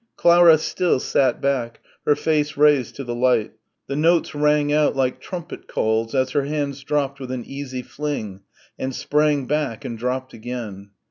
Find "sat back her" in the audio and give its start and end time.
0.99-2.15